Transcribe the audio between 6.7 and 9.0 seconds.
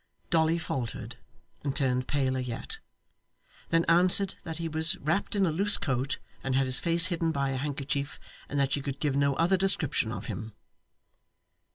face hidden by a handkerchief and that she could